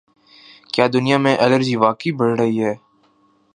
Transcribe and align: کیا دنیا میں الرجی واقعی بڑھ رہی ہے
کیا 0.73 0.85
دنیا 0.93 1.17
میں 1.17 1.35
الرجی 1.37 1.75
واقعی 1.75 2.11
بڑھ 2.11 2.39
رہی 2.39 2.63
ہے 2.63 2.73